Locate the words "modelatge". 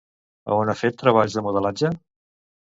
1.51-1.95